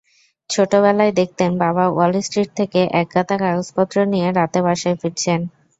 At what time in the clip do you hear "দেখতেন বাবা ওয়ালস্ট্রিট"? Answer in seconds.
1.19-2.49